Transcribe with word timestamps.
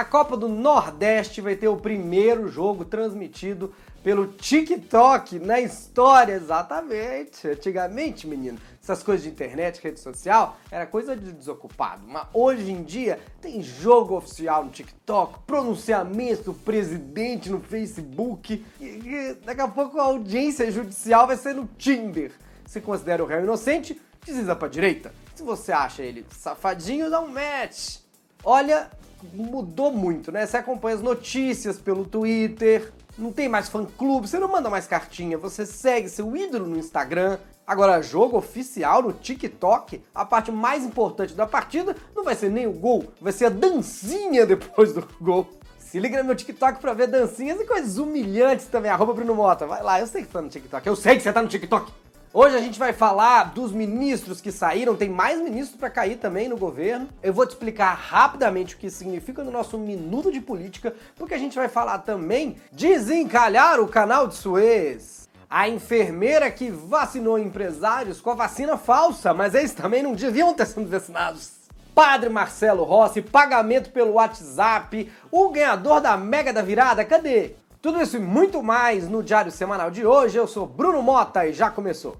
A 0.00 0.04
Copa 0.06 0.34
do 0.34 0.48
Nordeste 0.48 1.42
vai 1.42 1.54
ter 1.54 1.68
o 1.68 1.76
primeiro 1.76 2.48
jogo 2.48 2.86
transmitido 2.86 3.74
pelo 4.02 4.28
TikTok 4.28 5.38
na 5.38 5.60
história, 5.60 6.32
exatamente. 6.32 7.46
Antigamente, 7.46 8.26
menino, 8.26 8.58
essas 8.82 9.02
coisas 9.02 9.24
de 9.24 9.28
internet, 9.28 9.78
rede 9.82 10.00
social, 10.00 10.56
era 10.70 10.86
coisa 10.86 11.14
de 11.14 11.30
desocupado. 11.30 12.06
Mas 12.08 12.26
hoje 12.32 12.72
em 12.72 12.82
dia 12.82 13.20
tem 13.42 13.62
jogo 13.62 14.16
oficial 14.16 14.64
no 14.64 14.70
TikTok, 14.70 15.40
pronunciamento 15.46 16.44
do 16.44 16.54
presidente 16.54 17.50
no 17.50 17.60
Facebook 17.60 18.64
e, 18.80 18.84
e 18.84 19.34
daqui 19.44 19.60
a 19.60 19.68
pouco 19.68 20.00
a 20.00 20.04
audiência 20.04 20.72
judicial 20.72 21.26
vai 21.26 21.36
ser 21.36 21.54
no 21.54 21.68
Tinder. 21.76 22.32
Se 22.64 22.80
considera 22.80 23.22
o 23.22 23.26
réu 23.26 23.42
inocente, 23.42 24.00
desliza 24.24 24.56
pra 24.56 24.66
direita. 24.66 25.12
Se 25.34 25.42
você 25.42 25.72
acha 25.72 26.02
ele 26.02 26.24
safadinho, 26.30 27.10
dá 27.10 27.20
um 27.20 27.28
match. 27.28 27.98
Olha, 28.42 28.88
mudou 29.32 29.92
muito, 29.92 30.30
né? 30.32 30.46
Você 30.46 30.56
acompanha 30.56 30.96
as 30.96 31.02
notícias 31.02 31.78
pelo 31.78 32.04
Twitter, 32.04 32.92
não 33.18 33.32
tem 33.32 33.48
mais 33.48 33.68
fã-clube, 33.68 34.28
você 34.28 34.38
não 34.38 34.48
manda 34.48 34.70
mais 34.70 34.86
cartinha, 34.86 35.36
você 35.36 35.66
segue 35.66 36.08
seu 36.08 36.36
ídolo 36.36 36.66
no 36.66 36.78
Instagram. 36.78 37.38
Agora, 37.66 38.02
jogo 38.02 38.36
oficial 38.36 39.02
no 39.02 39.12
TikTok, 39.12 40.02
a 40.14 40.24
parte 40.24 40.50
mais 40.50 40.84
importante 40.84 41.34
da 41.34 41.46
partida 41.46 41.94
não 42.16 42.24
vai 42.24 42.34
ser 42.34 42.50
nem 42.50 42.66
o 42.66 42.72
gol, 42.72 43.12
vai 43.20 43.32
ser 43.32 43.46
a 43.46 43.50
dancinha 43.50 44.44
depois 44.44 44.92
do 44.92 45.06
gol. 45.20 45.48
Se 45.78 45.98
liga 45.98 46.18
no 46.18 46.24
meu 46.24 46.36
TikTok 46.36 46.80
pra 46.80 46.94
ver 46.94 47.08
dancinhas 47.08 47.60
e 47.60 47.64
coisas 47.64 47.98
humilhantes 47.98 48.66
também. 48.66 48.92
Arroba 48.92 49.12
Bruno 49.12 49.34
Mota. 49.34 49.66
Vai 49.66 49.82
lá, 49.82 49.98
eu 49.98 50.06
sei 50.06 50.22
que 50.22 50.28
tá 50.28 50.40
no 50.40 50.48
TikTok. 50.48 50.86
Eu 50.86 50.94
sei 50.94 51.16
que 51.16 51.22
você 51.22 51.32
tá 51.32 51.42
no 51.42 51.48
TikTok. 51.48 51.92
Hoje 52.32 52.54
a 52.54 52.60
gente 52.60 52.78
vai 52.78 52.92
falar 52.92 53.52
dos 53.52 53.72
ministros 53.72 54.40
que 54.40 54.52
saíram, 54.52 54.94
tem 54.94 55.08
mais 55.08 55.40
ministros 55.40 55.76
para 55.76 55.90
cair 55.90 56.16
também 56.16 56.48
no 56.48 56.56
governo. 56.56 57.08
Eu 57.20 57.34
vou 57.34 57.44
te 57.44 57.50
explicar 57.50 57.92
rapidamente 57.92 58.76
o 58.76 58.78
que 58.78 58.88
significa 58.88 59.42
no 59.42 59.50
nosso 59.50 59.76
minuto 59.76 60.30
de 60.30 60.40
política, 60.40 60.94
porque 61.16 61.34
a 61.34 61.38
gente 61.38 61.56
vai 61.56 61.68
falar 61.68 61.98
também 61.98 62.56
desencalhar 62.70 63.80
o 63.80 63.88
canal 63.88 64.28
de 64.28 64.36
Suez. 64.36 65.28
A 65.50 65.68
enfermeira 65.68 66.48
que 66.52 66.70
vacinou 66.70 67.36
empresários 67.36 68.20
com 68.20 68.30
a 68.30 68.34
vacina 68.34 68.78
falsa, 68.78 69.34
mas 69.34 69.52
eles 69.52 69.74
também 69.74 70.00
não 70.00 70.12
deviam 70.12 70.54
ter 70.54 70.66
sido 70.66 70.88
vacinados. 70.88 71.50
Padre 71.92 72.28
Marcelo 72.28 72.84
Rossi, 72.84 73.20
pagamento 73.20 73.90
pelo 73.90 74.12
WhatsApp, 74.12 75.10
o 75.32 75.48
ganhador 75.48 76.00
da 76.00 76.16
Mega 76.16 76.52
da 76.52 76.62
Virada, 76.62 77.04
cadê? 77.04 77.56
Tudo 77.82 77.98
isso 78.02 78.18
e 78.18 78.20
muito 78.20 78.62
mais 78.62 79.08
no 79.08 79.22
Diário 79.22 79.50
Semanal 79.50 79.90
de 79.90 80.04
hoje. 80.04 80.36
Eu 80.36 80.46
sou 80.46 80.66
Bruno 80.66 81.00
Mota 81.00 81.46
e 81.46 81.54
já 81.54 81.70
começou. 81.70 82.14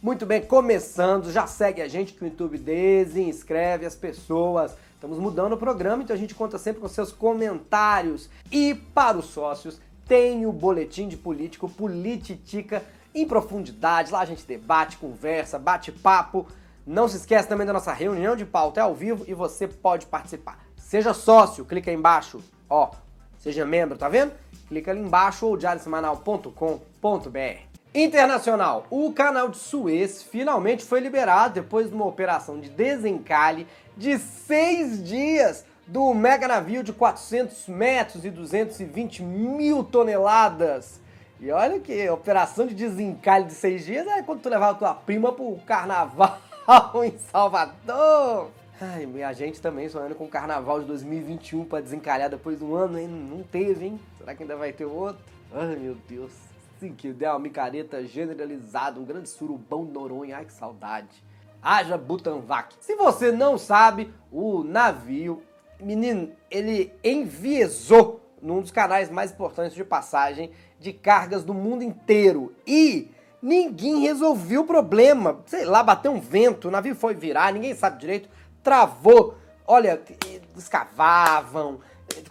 Muito 0.00 0.24
bem, 0.24 0.40
começando, 0.40 1.30
já 1.30 1.46
segue 1.46 1.82
a 1.82 1.88
gente 1.88 2.14
que 2.14 2.24
o 2.24 2.26
YouTube 2.26 2.56
desinscreve 2.56 3.84
as 3.84 3.94
pessoas. 3.94 4.74
Estamos 4.94 5.18
mudando 5.18 5.52
o 5.52 5.58
programa, 5.58 6.02
então 6.02 6.16
a 6.16 6.18
gente 6.18 6.34
conta 6.34 6.56
sempre 6.56 6.80
com 6.80 6.88
seus 6.88 7.12
comentários. 7.12 8.30
E 8.50 8.74
para 8.74 9.18
os 9.18 9.26
sócios, 9.26 9.78
tem 10.08 10.46
o 10.46 10.52
boletim 10.52 11.08
de 11.08 11.18
político 11.18 11.68
Polititica 11.68 12.82
em 13.14 13.26
profundidade. 13.26 14.10
Lá 14.10 14.20
a 14.20 14.24
gente 14.24 14.46
debate, 14.46 14.96
conversa, 14.96 15.58
bate 15.58 15.92
papo. 15.92 16.46
Não 16.86 17.06
se 17.06 17.18
esqueça 17.18 17.48
também 17.48 17.66
da 17.66 17.74
nossa 17.74 17.92
reunião 17.92 18.34
de 18.34 18.46
pauta 18.46 18.80
é 18.80 18.82
ao 18.82 18.94
vivo 18.94 19.26
e 19.28 19.34
você 19.34 19.68
pode 19.68 20.06
participar. 20.06 20.69
Seja 20.90 21.14
sócio, 21.14 21.64
clica 21.64 21.88
aí 21.88 21.96
embaixo, 21.96 22.42
ó, 22.68 22.90
seja 23.38 23.64
membro, 23.64 23.96
tá 23.96 24.08
vendo? 24.08 24.32
Clica 24.66 24.90
ali 24.90 24.98
embaixo 24.98 25.46
ou 25.46 25.56
diariosemanal.com.br. 25.56 27.60
Internacional, 27.94 28.84
o 28.90 29.12
canal 29.12 29.48
de 29.48 29.56
Suez 29.56 30.20
finalmente 30.20 30.84
foi 30.84 30.98
liberado 30.98 31.54
depois 31.54 31.88
de 31.88 31.94
uma 31.94 32.06
operação 32.06 32.58
de 32.58 32.68
desencalhe 32.68 33.68
de 33.96 34.18
seis 34.18 35.00
dias 35.00 35.64
do 35.86 36.12
mega 36.12 36.48
navio 36.48 36.82
de 36.82 36.92
400 36.92 37.68
metros 37.68 38.24
e 38.24 38.30
220 38.30 39.22
mil 39.22 39.84
toneladas. 39.84 41.00
E 41.38 41.52
olha 41.52 41.78
que 41.78 42.10
operação 42.10 42.66
de 42.66 42.74
desencalhe 42.74 43.44
de 43.44 43.54
seis 43.54 43.86
dias 43.86 44.08
é 44.08 44.24
quando 44.24 44.40
tu 44.40 44.48
levava 44.48 44.76
tua 44.76 44.92
prima 44.92 45.30
pro 45.30 45.56
carnaval 45.64 46.40
em 47.04 47.16
Salvador. 47.30 48.50
Ai, 48.82 49.06
a 49.22 49.34
gente 49.34 49.60
também 49.60 49.90
sonhando 49.90 50.14
com 50.14 50.24
o 50.24 50.28
carnaval 50.28 50.80
de 50.80 50.86
2021 50.86 51.66
para 51.66 51.82
desencalhar 51.82 52.30
depois 52.30 52.58
de 52.58 52.64
um 52.64 52.74
ano, 52.74 52.98
hein? 52.98 53.06
Não 53.06 53.42
teve, 53.42 53.84
hein? 53.84 54.00
Será 54.16 54.34
que 54.34 54.42
ainda 54.42 54.56
vai 54.56 54.72
ter 54.72 54.86
outro? 54.86 55.22
Ai, 55.52 55.76
meu 55.76 55.94
Deus. 56.08 56.32
Sim, 56.78 56.94
que 56.94 57.10
uma 57.10 57.38
micareta 57.38 58.02
generalizada, 58.06 58.98
um 58.98 59.04
grande 59.04 59.28
surubão 59.28 59.84
Noronha. 59.84 60.38
Ai, 60.38 60.46
que 60.46 60.52
saudade. 60.54 61.22
Haja 61.62 61.98
Butanvac. 61.98 62.74
Se 62.80 62.96
você 62.96 63.30
não 63.30 63.58
sabe, 63.58 64.10
o 64.32 64.64
navio, 64.64 65.42
menino, 65.78 66.32
ele 66.50 66.90
enviesou 67.04 68.22
num 68.40 68.62
dos 68.62 68.70
canais 68.70 69.10
mais 69.10 69.30
importantes 69.30 69.74
de 69.74 69.84
passagem 69.84 70.52
de 70.78 70.94
cargas 70.94 71.44
do 71.44 71.52
mundo 71.52 71.84
inteiro. 71.84 72.54
E 72.66 73.10
ninguém 73.42 74.00
resolveu 74.00 74.62
o 74.62 74.66
problema. 74.66 75.42
Sei 75.44 75.66
lá, 75.66 75.82
bateu 75.82 76.12
um 76.12 76.20
vento, 76.20 76.68
o 76.68 76.70
navio 76.70 76.94
foi 76.94 77.12
virar, 77.12 77.52
ninguém 77.52 77.74
sabe 77.74 78.00
direito 78.00 78.39
travou. 78.62 79.36
Olha, 79.66 80.00
escavavam, 80.56 81.80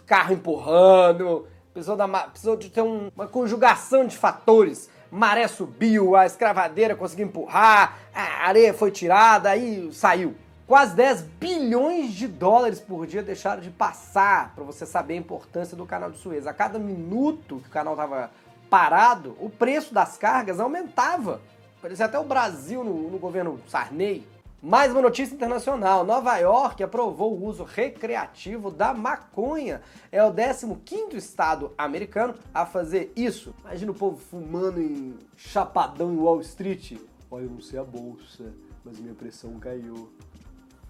carro 0.06 0.34
empurrando, 0.34 1.46
precisou, 1.72 1.96
da, 1.96 2.08
precisou 2.08 2.56
de 2.56 2.68
ter 2.68 2.82
um, 2.82 3.10
uma 3.14 3.26
conjugação 3.26 4.06
de 4.06 4.16
fatores. 4.16 4.90
Maré 5.10 5.48
subiu, 5.48 6.14
a 6.14 6.26
escravadeira 6.26 6.94
conseguiu 6.94 7.26
empurrar, 7.26 7.98
a 8.14 8.46
areia 8.46 8.72
foi 8.72 8.90
tirada, 8.90 9.50
aí 9.50 9.92
saiu. 9.92 10.36
Quase 10.66 10.94
10 10.94 11.22
bilhões 11.22 12.12
de 12.12 12.28
dólares 12.28 12.78
por 12.78 13.04
dia 13.04 13.22
deixaram 13.22 13.60
de 13.60 13.70
passar, 13.70 14.54
para 14.54 14.62
você 14.62 14.86
saber 14.86 15.14
a 15.14 15.16
importância 15.16 15.76
do 15.76 15.84
canal 15.84 16.12
de 16.12 16.18
Suez. 16.18 16.46
A 16.46 16.52
cada 16.52 16.78
minuto 16.78 17.56
que 17.56 17.68
o 17.68 17.72
canal 17.72 17.94
estava 17.94 18.30
parado, 18.68 19.36
o 19.40 19.50
preço 19.50 19.92
das 19.92 20.16
cargas 20.16 20.60
aumentava. 20.60 21.40
Parecia 21.82 22.04
até 22.06 22.18
o 22.20 22.24
Brasil 22.24 22.84
no, 22.84 23.10
no 23.10 23.18
governo 23.18 23.58
Sarney. 23.66 24.24
Mais 24.62 24.92
uma 24.92 25.00
notícia 25.00 25.34
internacional. 25.34 26.04
Nova 26.04 26.36
York 26.36 26.82
aprovou 26.82 27.32
o 27.32 27.46
uso 27.46 27.64
recreativo 27.64 28.70
da 28.70 28.92
maconha. 28.92 29.80
É 30.12 30.22
o 30.22 30.30
15º 30.30 31.14
estado 31.14 31.72
americano 31.78 32.34
a 32.52 32.66
fazer 32.66 33.10
isso. 33.16 33.54
Imagina 33.60 33.90
o 33.90 33.94
povo 33.94 34.18
fumando 34.18 34.78
em 34.78 35.16
chapadão 35.34 36.12
em 36.12 36.18
Wall 36.18 36.42
Street. 36.42 36.98
Olha, 37.30 37.44
eu 37.44 37.50
não 37.50 37.62
sei 37.62 37.78
a 37.78 37.84
bolsa, 37.84 38.52
mas 38.84 39.00
minha 39.00 39.14
pressão 39.14 39.58
caiu. 39.58 40.12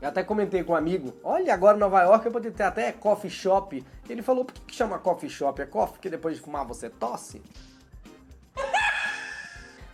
Eu 0.01 0.09
até 0.09 0.25
comentei 0.25 0.65
com 0.65 0.73
um 0.73 0.77
amigo, 0.77 1.15
olha, 1.23 1.55
agora 1.55 1.77
em 1.77 1.81
Nova 1.81 2.03
York 2.03 2.27
eu 2.27 2.33
poderia 2.33 2.57
ter 2.57 2.65
até 2.65 2.91
coffee 2.91 3.31
shop. 3.31 3.85
Ele 4.09 4.23
falou, 4.23 4.45
por 4.45 4.55
que, 4.55 4.63
que 4.63 4.75
chama 4.75 4.99
coffee 4.99 5.31
shop? 5.31 5.63
É 5.63 5.67
coffee 5.67 6.01
que 6.01 6.11
depois 6.11 6.35
de 6.35 6.43
fumar 6.43 6.67
você 6.67 6.91
tosse? 6.91 7.41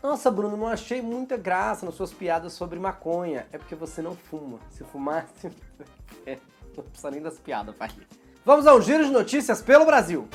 Nossa, 0.06 0.30
Bruno, 0.30 0.56
não 0.56 0.68
achei 0.68 1.02
muita 1.02 1.36
graça 1.36 1.84
nas 1.84 1.96
suas 1.96 2.12
piadas 2.12 2.52
sobre 2.52 2.78
maconha. 2.78 3.44
É 3.50 3.58
porque 3.58 3.74
você 3.74 4.00
não 4.00 4.14
fuma. 4.14 4.60
Se 4.70 4.84
fumasse. 4.84 5.50
é, 6.24 6.38
não 6.76 6.84
precisa 6.84 7.10
nem 7.10 7.20
das 7.20 7.40
piadas, 7.40 7.74
pai. 7.74 7.90
Vamos 8.44 8.68
ao 8.68 8.80
giro 8.80 9.04
de 9.04 9.10
notícias 9.10 9.60
pelo 9.60 9.84
Brasil. 9.84 10.28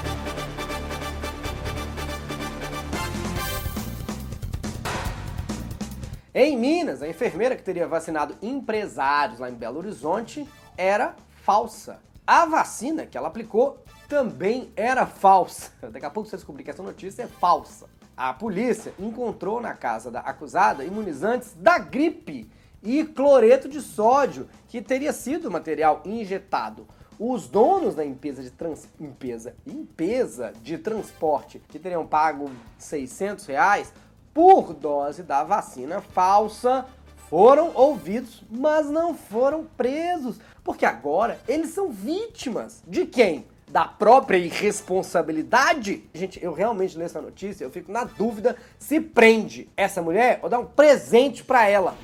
Em 6.33 6.57
Minas, 6.57 7.01
a 7.01 7.07
enfermeira 7.07 7.55
que 7.55 7.63
teria 7.63 7.87
vacinado 7.87 8.35
empresários 8.41 9.39
lá 9.39 9.49
em 9.49 9.55
Belo 9.55 9.77
Horizonte 9.77 10.45
era 10.75 11.15
falsa. 11.45 12.01
A 12.27 12.45
vacina 12.45 13.05
que 13.05 13.17
ela 13.17 13.29
aplicou 13.29 13.81
também 14.09 14.69
era 14.75 15.05
falsa. 15.05 15.71
Daqui 15.81 16.05
a 16.05 16.09
pouco 16.09 16.27
você 16.27 16.35
descobrir 16.35 16.65
que 16.65 16.71
essa 16.71 16.83
notícia 16.83 17.23
é 17.23 17.27
falsa. 17.27 17.87
A 18.23 18.35
polícia 18.35 18.93
encontrou 18.99 19.59
na 19.59 19.73
casa 19.73 20.11
da 20.11 20.19
acusada 20.19 20.85
imunizantes 20.85 21.55
da 21.55 21.79
gripe 21.79 22.47
e 22.83 23.03
cloreto 23.03 23.67
de 23.67 23.81
sódio, 23.81 24.47
que 24.69 24.79
teria 24.79 25.11
sido 25.11 25.49
material 25.49 26.03
injetado. 26.05 26.85
Os 27.17 27.47
donos 27.47 27.95
da 27.95 28.05
empresa 28.05 28.43
de, 28.43 28.51
trans, 28.51 28.87
empresa, 28.99 29.55
empresa 29.65 30.53
de 30.61 30.77
transporte 30.77 31.63
que 31.67 31.79
teriam 31.79 32.05
pago 32.05 32.51
600 32.77 33.43
reais 33.47 33.91
por 34.31 34.71
dose 34.71 35.23
da 35.23 35.43
vacina 35.43 35.99
falsa 35.99 36.85
foram 37.27 37.71
ouvidos, 37.73 38.43
mas 38.51 38.87
não 38.87 39.15
foram 39.15 39.65
presos, 39.75 40.39
porque 40.63 40.85
agora 40.85 41.39
eles 41.47 41.71
são 41.71 41.89
vítimas 41.89 42.83
de 42.85 43.07
quem? 43.07 43.47
Da 43.71 43.85
própria 43.85 44.37
irresponsabilidade, 44.37 46.03
gente, 46.13 46.43
eu 46.43 46.51
realmente 46.51 46.97
leio 46.97 47.05
essa 47.05 47.21
notícia, 47.21 47.63
eu 47.63 47.71
fico 47.71 47.91
na 47.91 48.03
dúvida 48.03 48.57
se 48.77 48.99
prende 48.99 49.69
essa 49.77 50.01
mulher 50.01 50.39
ou 50.43 50.49
dá 50.49 50.59
um 50.59 50.65
presente 50.65 51.43
para 51.43 51.67
ela. 51.67 51.95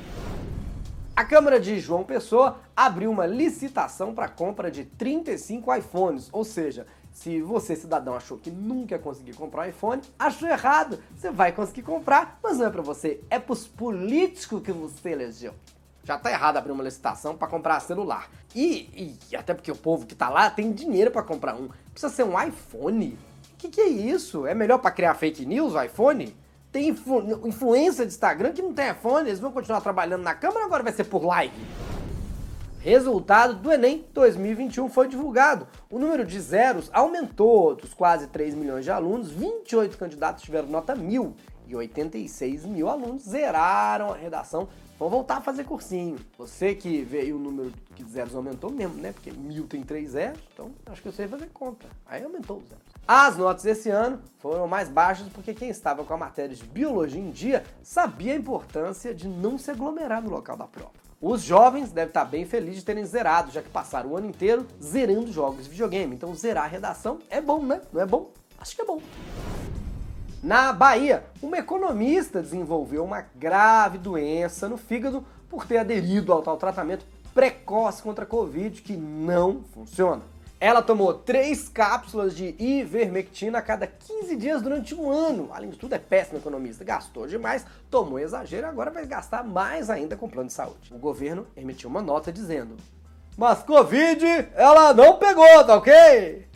A 1.14 1.26
Câmara 1.26 1.60
de 1.60 1.80
João 1.80 2.04
Pessoa 2.04 2.60
abriu 2.76 3.12
uma 3.12 3.26
licitação 3.26 4.14
para 4.14 4.30
compra 4.30 4.72
de 4.72 4.86
35 4.86 5.76
iPhones, 5.76 6.30
ou 6.32 6.46
seja, 6.46 6.88
se 7.12 7.42
você, 7.42 7.76
cidadão, 7.76 8.16
achou 8.16 8.38
que 8.38 8.52
nunca 8.52 8.94
ia 8.94 9.00
conseguir 9.00 9.34
comprar 9.34 9.66
um 9.66 9.70
iPhone, 9.70 10.02
achou 10.20 10.48
errado. 10.48 11.00
Você 11.16 11.32
vai 11.32 11.52
conseguir 11.52 11.82
comprar, 11.82 12.40
mas 12.44 12.60
não 12.60 12.68
é 12.68 12.70
para 12.70 12.84
você, 12.84 13.20
é 13.30 13.40
para 13.40 13.54
os 13.54 13.68
políticos 13.68 14.62
que 14.62 14.72
você 14.72 15.10
elegeu. 15.10 15.54
Já 16.08 16.18
tá 16.18 16.32
errado 16.32 16.56
abrir 16.56 16.72
uma 16.72 16.86
licitação 16.86 17.36
para 17.36 17.50
comprar 17.50 17.82
celular. 17.82 18.30
E, 18.56 19.18
e, 19.30 19.36
até 19.36 19.54
porque 19.54 19.70
o 19.70 19.76
povo 19.76 20.06
que 20.06 20.16
tá 20.16 20.30
lá 20.30 20.50
tem 20.50 20.72
dinheiro 20.72 21.12
para 21.12 21.22
comprar 21.22 21.54
um. 21.54 21.68
Precisa 21.92 22.10
ser 22.10 22.24
um 22.24 22.42
iPhone. 22.42 23.20
O 23.54 23.58
que, 23.58 23.68
que 23.68 23.82
é 23.82 23.90
isso? 23.90 24.48
É 24.48 24.56
melhor 24.56 24.78
para 24.78 24.90
criar 24.92 25.16
fake 25.16 25.46
news 25.46 25.74
o 25.74 25.84
iPhone? 25.84 26.34
Tem 26.72 26.88
influ 26.88 27.46
influência 27.46 28.06
de 28.06 28.14
Instagram 28.14 28.54
que 28.54 28.62
não 28.62 28.74
tem 28.74 28.90
iPhone, 28.90 29.28
eles 29.28 29.42
vão 29.42 29.52
continuar 29.52 29.82
trabalhando 29.82 30.24
na 30.24 30.34
câmera 30.34 30.64
agora 30.64 30.82
vai 30.82 30.94
ser 30.94 31.04
por 31.04 31.26
live. 31.26 31.54
Resultado 32.80 33.56
do 33.56 33.70
Enem 33.70 34.06
2021 34.14 34.88
foi 34.88 35.10
divulgado. 35.10 35.68
O 35.90 36.00
número 36.00 36.24
de 36.24 36.40
zeros 36.40 36.90
aumentou 36.94 37.76
dos 37.76 37.94
quase 37.94 38.28
3 38.28 38.56
milhões 38.56 38.86
de 38.86 38.92
alunos, 38.92 39.30
28 39.30 39.98
candidatos 39.98 40.42
tiveram 40.42 40.70
nota 40.70 40.96
1000 40.96 41.36
e 41.68 41.76
86 41.76 42.66
mil 42.66 42.88
alunos 42.88 43.24
zeraram 43.24 44.14
a 44.14 44.16
redação. 44.16 44.70
Vão 45.00 45.10
voltar 45.10 45.38
a 45.38 45.42
fazer 45.42 45.64
cursinho. 45.64 46.18
Você 46.40 46.74
que 46.74 47.04
veio 47.04 47.36
o 47.36 47.40
número 47.40 47.72
de 47.94 48.04
zeros 48.06 48.34
aumentou 48.36 48.72
mesmo, 48.72 48.96
né? 48.96 49.12
Porque 49.12 49.32
mil 49.32 49.68
tem 49.68 49.84
três 49.84 50.12
zeros, 50.12 50.40
então 50.52 50.72
acho 50.88 51.02
que 51.02 51.08
eu 51.08 51.12
sei 51.12 51.28
fazer 51.28 51.50
conta. 51.54 51.86
Aí 52.06 52.24
aumentou 52.24 52.58
os 52.58 52.68
zeros. 52.68 52.84
As 53.08 53.38
notas 53.38 53.64
desse 53.64 53.90
ano 53.90 54.20
foram 54.40 54.68
mais 54.68 54.90
baixas 54.90 55.30
porque 55.30 55.54
quem 55.54 55.70
estava 55.70 56.04
com 56.04 56.14
a 56.14 56.18
matéria 56.18 56.56
de 56.56 56.64
biologia 56.64 57.22
em 57.22 57.30
dia 57.30 57.64
sabia 57.84 58.34
a 58.34 58.36
importância 58.36 59.14
de 59.14 59.28
não 59.28 59.58
se 59.58 59.70
aglomerar 59.70 60.22
no 60.22 60.32
local 60.32 60.58
da 60.58 60.66
prova. 60.66 60.92
Os 61.22 61.42
jovens 61.42 61.92
devem 61.92 62.10
estar 62.10 62.26
bem 62.26 62.46
felizes 62.46 62.80
de 62.80 62.86
terem 62.86 63.06
zerado, 63.06 63.52
já 63.52 63.62
que 63.62 63.70
passaram 63.70 64.12
o 64.12 64.18
ano 64.18 64.28
inteiro 64.28 64.68
zerando 64.82 65.32
jogos 65.32 65.64
de 65.64 65.70
videogame. 65.70 66.16
Então 66.16 66.34
zerar 66.34 66.66
a 66.66 66.68
redação 66.68 67.20
é 67.30 67.40
bom, 67.40 67.64
né? 67.64 67.82
Não 67.94 68.02
é 68.02 68.06
bom? 68.06 68.32
Acho 68.60 68.76
que 68.76 68.82
é 68.82 68.86
bom. 68.86 69.00
Na 70.44 70.72
Bahia, 70.72 71.24
uma 71.42 71.58
economista 71.58 72.42
desenvolveu 72.42 73.04
uma 73.04 73.26
grave 73.36 73.98
doença 73.98 74.70
no 74.70 74.78
fígado 74.78 75.26
por 75.50 75.66
ter 75.66 75.78
aderido 75.78 76.32
ao 76.32 76.44
tal 76.44 76.58
tratamento 76.58 77.06
precoce 77.34 78.04
contra 78.04 78.24
a 78.24 78.28
Covid 78.28 78.82
que 78.82 78.96
não 78.96 79.64
funciona. 79.74 80.22
Ela 80.60 80.82
tomou 80.82 81.14
três 81.14 81.70
cápsulas 81.70 82.36
de 82.36 82.56
ivermectina 82.58 83.60
a 83.60 83.62
cada 83.62 83.86
15 83.86 84.36
dias 84.36 84.62
durante 84.62 84.96
um 84.96 85.12
ano. 85.12 85.50
Além 85.52 85.70
de 85.70 85.78
tudo, 85.78 85.94
é 85.94 86.00
péssima 86.00 86.40
economista. 86.40 86.84
Gastou 86.84 87.28
demais, 87.28 87.66
tomou 87.92 88.18
exagero 88.18 88.66
e 88.66 88.70
agora 88.70 88.90
vai 88.90 89.06
gastar 89.06 89.44
mais 89.44 89.90
ainda 89.90 90.16
com 90.16 90.30
plano 90.30 90.48
de 90.48 90.54
saúde. 90.54 90.92
O 90.92 90.98
governo 90.98 91.46
emitiu 91.56 91.90
uma 91.90 92.02
nota 92.02 92.32
dizendo: 92.32 92.76
Mas 93.38 93.62
Covid 93.62 94.26
ela 94.56 94.94
não 94.96 95.18
pegou, 95.18 95.64
tá 95.64 95.76
ok? 95.76 96.48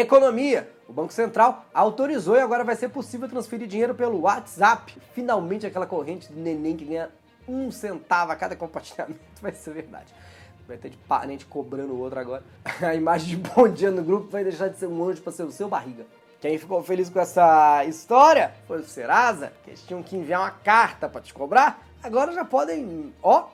Economia. 0.00 0.70
O 0.88 0.92
Banco 0.92 1.12
Central 1.12 1.66
autorizou 1.74 2.36
e 2.36 2.40
agora 2.40 2.62
vai 2.62 2.76
ser 2.76 2.88
possível 2.88 3.28
transferir 3.28 3.66
dinheiro 3.66 3.96
pelo 3.96 4.20
WhatsApp. 4.20 4.96
Finalmente 5.12 5.66
aquela 5.66 5.86
corrente 5.86 6.28
de 6.28 6.38
neném 6.38 6.76
que 6.76 6.84
ganha 6.84 7.10
um 7.48 7.68
centavo 7.72 8.30
a 8.30 8.36
cada 8.36 8.54
compartilhamento 8.54 9.18
vai 9.42 9.52
ser 9.52 9.74
verdade. 9.74 10.14
Vai 10.68 10.76
ter 10.76 10.90
de 10.90 10.96
parente 10.98 11.44
cobrando 11.44 11.94
o 11.94 11.98
outro 11.98 12.20
agora. 12.20 12.44
A 12.80 12.94
imagem 12.94 13.30
de 13.30 13.36
bom 13.36 13.68
dia 13.68 13.90
no 13.90 14.04
grupo 14.04 14.30
vai 14.30 14.44
deixar 14.44 14.68
de 14.68 14.78
ser 14.78 14.86
um 14.86 15.02
anjo 15.02 15.20
para 15.20 15.32
ser 15.32 15.42
o 15.42 15.50
seu 15.50 15.68
barriga. 15.68 16.06
Quem 16.40 16.56
ficou 16.56 16.80
feliz 16.84 17.10
com 17.10 17.18
essa 17.18 17.84
história 17.84 18.54
foi 18.68 18.78
o 18.78 18.84
Serasa, 18.84 19.52
que 19.64 19.70
eles 19.70 19.82
tinham 19.82 20.00
que 20.00 20.16
enviar 20.16 20.42
uma 20.42 20.52
carta 20.52 21.08
para 21.08 21.20
te 21.20 21.34
cobrar. 21.34 21.82
Agora 22.00 22.30
já 22.30 22.44
podem, 22.44 23.12
ó, 23.20 23.48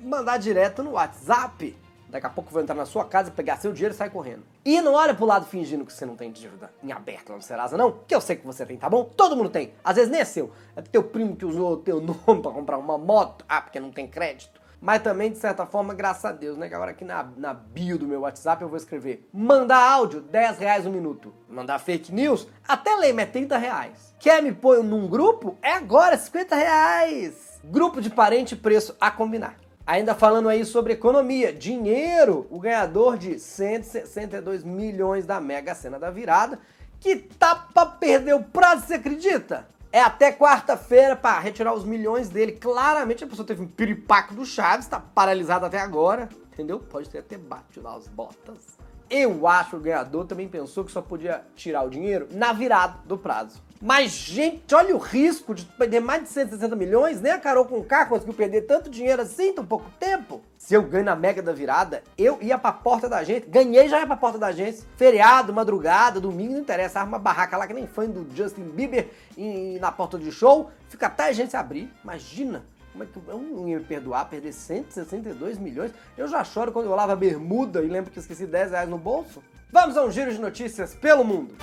mandar 0.00 0.38
direto 0.38 0.82
no 0.82 0.92
WhatsApp. 0.92 1.83
Daqui 2.14 2.28
a 2.28 2.30
pouco 2.30 2.52
vou 2.52 2.62
entrar 2.62 2.76
na 2.76 2.86
sua 2.86 3.04
casa, 3.04 3.32
pegar 3.32 3.56
seu 3.56 3.72
dinheiro 3.72 3.92
e 3.92 3.98
sair 3.98 4.08
correndo. 4.08 4.44
E 4.64 4.80
não 4.80 4.94
olha 4.94 5.12
pro 5.12 5.26
lado 5.26 5.46
fingindo 5.46 5.84
que 5.84 5.92
você 5.92 6.06
não 6.06 6.14
tem 6.14 6.30
dívida 6.30 6.70
em 6.80 6.92
aberto 6.92 7.30
lá 7.30 7.34
no 7.34 7.42
Serasa, 7.42 7.76
não, 7.76 7.90
que 8.06 8.14
eu 8.14 8.20
sei 8.20 8.36
que 8.36 8.46
você 8.46 8.64
tem, 8.64 8.76
tá 8.76 8.88
bom? 8.88 9.02
Todo 9.02 9.36
mundo 9.36 9.50
tem. 9.50 9.72
Às 9.82 9.96
vezes 9.96 10.12
nem 10.12 10.20
é 10.20 10.24
seu. 10.24 10.52
É 10.76 10.80
teu 10.80 11.02
primo 11.02 11.34
que 11.34 11.44
usou 11.44 11.72
o 11.72 11.76
teu 11.78 11.98
nome 12.24 12.40
pra 12.40 12.52
comprar 12.52 12.78
uma 12.78 12.96
moto. 12.96 13.44
Ah, 13.48 13.60
porque 13.60 13.80
não 13.80 13.90
tem 13.90 14.06
crédito. 14.06 14.60
Mas 14.80 15.02
também, 15.02 15.32
de 15.32 15.38
certa 15.38 15.66
forma, 15.66 15.92
graças 15.92 16.24
a 16.24 16.30
Deus, 16.30 16.56
né? 16.56 16.68
Que 16.68 16.74
agora 16.76 16.92
aqui 16.92 17.04
na, 17.04 17.28
na 17.36 17.52
bio 17.52 17.98
do 17.98 18.06
meu 18.06 18.20
WhatsApp 18.20 18.62
eu 18.62 18.68
vou 18.68 18.76
escrever 18.76 19.28
mandar 19.32 19.82
áudio, 19.82 20.20
10 20.20 20.58
reais 20.58 20.86
um 20.86 20.92
minuto. 20.92 21.34
Mandar 21.48 21.80
fake 21.80 22.14
news, 22.14 22.46
até 22.68 22.94
lema 22.94 23.22
é 23.22 23.26
30 23.26 23.58
reais. 23.58 24.14
Quer 24.20 24.40
me 24.40 24.52
pôr 24.52 24.84
num 24.84 25.08
grupo? 25.08 25.58
É 25.60 25.72
agora, 25.72 26.16
50 26.16 26.54
reais. 26.54 27.60
Grupo 27.64 28.00
de 28.00 28.08
parente, 28.08 28.54
preço 28.54 28.94
a 29.00 29.10
combinar. 29.10 29.63
Ainda 29.86 30.14
falando 30.14 30.48
aí 30.48 30.64
sobre 30.64 30.94
economia, 30.94 31.52
dinheiro, 31.52 32.46
o 32.50 32.58
ganhador 32.58 33.18
de 33.18 33.38
162 33.38 34.64
milhões 34.64 35.26
da 35.26 35.38
Mega 35.42 35.74
Sena 35.74 35.98
da 35.98 36.10
virada, 36.10 36.58
que 36.98 37.16
tá 37.16 37.54
pra 37.54 37.84
perder 37.84 38.34
o 38.34 38.42
prazo, 38.42 38.86
você 38.86 38.94
acredita? 38.94 39.68
É 39.92 40.00
até 40.00 40.32
quarta-feira 40.32 41.14
para 41.14 41.38
retirar 41.38 41.74
os 41.74 41.84
milhões 41.84 42.30
dele. 42.30 42.52
Claramente 42.52 43.24
a 43.24 43.26
pessoa 43.26 43.46
teve 43.46 43.62
um 43.62 43.68
piripaco 43.68 44.34
do 44.34 44.46
Chaves, 44.46 44.86
tá 44.86 44.98
paralisado 44.98 45.66
até 45.66 45.78
agora, 45.78 46.30
entendeu? 46.50 46.80
Pode 46.80 47.10
ter 47.10 47.18
até 47.18 47.36
batido 47.36 47.84
lá 47.84 47.94
as 47.94 48.08
botas. 48.08 48.78
Eu 49.10 49.46
acho 49.46 49.70
que 49.70 49.76
o 49.76 49.80
ganhador 49.80 50.26
também 50.26 50.48
pensou 50.48 50.84
que 50.84 50.92
só 50.92 51.02
podia 51.02 51.42
tirar 51.54 51.82
o 51.82 51.90
dinheiro 51.90 52.28
na 52.32 52.52
virada 52.52 52.98
do 53.04 53.18
prazo. 53.18 53.62
Mas, 53.86 54.12
gente, 54.12 54.74
olha 54.74 54.96
o 54.96 54.98
risco 54.98 55.54
de 55.54 55.62
perder 55.66 56.00
mais 56.00 56.22
de 56.22 56.30
160 56.30 56.74
milhões. 56.74 57.20
Nem 57.20 57.32
a 57.32 57.38
Carol 57.38 57.66
com 57.66 57.84
K 57.84 58.06
conseguiu 58.06 58.32
perder 58.32 58.62
tanto 58.62 58.88
dinheiro 58.88 59.20
assim 59.20 59.48
em 59.48 59.52
tão 59.52 59.66
pouco 59.66 59.90
tempo. 60.00 60.40
Se 60.56 60.72
eu 60.72 60.82
ganho 60.82 61.04
na 61.04 61.14
mega 61.14 61.42
da 61.42 61.52
virada, 61.52 62.02
eu 62.16 62.38
ia 62.40 62.56
pra 62.56 62.72
porta 62.72 63.10
da 63.10 63.22
gente. 63.22 63.46
Ganhei 63.46 63.86
já 63.86 64.00
ia 64.00 64.06
pra 64.06 64.16
porta 64.16 64.38
da 64.38 64.52
gente. 64.52 64.82
Feriado, 64.96 65.52
madrugada, 65.52 66.18
domingo, 66.18 66.54
não 66.54 66.60
interessa. 66.60 67.00
Arma 67.00 67.12
uma 67.12 67.18
barraca 67.18 67.58
lá 67.58 67.66
que 67.66 67.74
nem 67.74 67.86
fã 67.86 68.06
do 68.06 68.26
Justin 68.34 68.62
Bieber 68.62 69.10
e, 69.36 69.76
na 69.78 69.92
porta 69.92 70.18
de 70.18 70.32
show. 70.32 70.70
Fica 70.88 71.08
até 71.08 71.24
a 71.24 71.32
gente 71.32 71.54
abrir. 71.54 71.92
Imagina 72.02 72.64
como 72.94 73.02
é 73.02 73.06
que 73.08 73.16
eu 73.28 73.38
não 73.38 73.68
ia 73.68 73.80
me 73.80 73.84
perdoar 73.84 74.24
perder 74.26 74.52
162 74.52 75.58
milhões? 75.58 75.90
Eu 76.16 76.28
já 76.28 76.44
choro 76.44 76.70
quando 76.70 76.86
eu 76.86 76.94
lavo 76.94 77.10
a 77.10 77.16
bermuda 77.16 77.82
e 77.82 77.88
lembro 77.88 78.12
que 78.12 78.20
esqueci 78.20 78.46
10 78.46 78.70
reais 78.70 78.88
no 78.88 78.96
bolso. 78.96 79.42
Vamos 79.72 79.96
a 79.96 80.04
um 80.04 80.12
giro 80.12 80.32
de 80.32 80.40
notícias 80.40 80.94
pelo 80.94 81.24
mundo. 81.24 81.56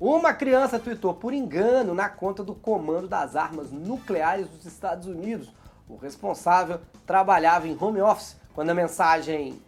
Uma 0.00 0.34
criança 0.34 0.80
tweetou 0.80 1.14
por 1.14 1.32
engano 1.32 1.94
na 1.94 2.08
conta 2.08 2.42
do 2.42 2.52
Comando 2.52 3.06
das 3.06 3.36
Armas 3.36 3.70
Nucleares 3.70 4.48
dos 4.48 4.66
Estados 4.66 5.06
Unidos. 5.06 5.48
O 5.88 5.94
responsável 5.94 6.80
trabalhava 7.06 7.68
em 7.68 7.78
home 7.80 8.00
office 8.00 8.36
quando 8.52 8.70
a 8.70 8.74
mensagem. 8.74 9.62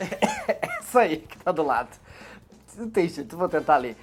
Essa 0.80 1.02
aí 1.02 1.18
que 1.18 1.38
tá 1.38 1.52
do 1.52 1.62
lado. 1.62 1.90
Não 2.76 2.90
tem 2.90 3.08
jeito, 3.08 3.36
vou 3.36 3.48
tentar 3.48 3.76
ler. 3.76 3.96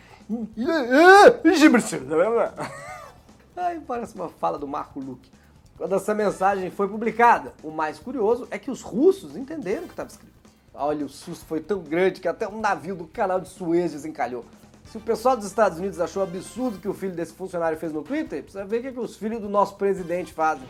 Ai, 3.57 3.81
parece 3.85 4.13
uma 4.15 4.29
fala 4.29 4.59
do 4.59 4.67
Marco 4.67 4.99
Luque. 4.99 5.31
Quando 5.75 5.95
essa 5.95 6.13
mensagem 6.13 6.69
foi 6.69 6.87
publicada, 6.87 7.53
o 7.63 7.71
mais 7.71 7.97
curioso 7.97 8.47
é 8.51 8.59
que 8.59 8.69
os 8.69 8.81
russos 8.81 9.35
entenderam 9.35 9.83
o 9.83 9.85
que 9.85 9.93
estava 9.93 10.09
escrito. 10.09 10.33
Olha, 10.73 11.05
o 11.05 11.09
susto 11.09 11.45
foi 11.45 11.59
tão 11.59 11.79
grande 11.79 12.21
que 12.21 12.27
até 12.27 12.47
um 12.47 12.59
navio 12.59 12.95
do 12.95 13.07
canal 13.07 13.41
de 13.41 13.49
Suez 13.49 13.91
desencalhou. 13.91 14.45
Se 14.85 14.97
o 14.97 15.01
pessoal 15.01 15.35
dos 15.35 15.45
Estados 15.45 15.77
Unidos 15.77 15.99
achou 15.99 16.23
absurdo 16.23 16.77
o 16.77 16.79
que 16.79 16.87
o 16.87 16.93
filho 16.93 17.13
desse 17.13 17.33
funcionário 17.33 17.77
fez 17.77 17.91
no 17.91 18.03
Twitter, 18.03 18.43
precisa 18.43 18.65
ver 18.65 18.79
o 18.79 18.81
que, 18.83 18.91
que 18.91 18.99
os 18.99 19.17
filhos 19.17 19.41
do 19.41 19.49
nosso 19.49 19.75
presidente 19.75 20.33
fazem. 20.33 20.67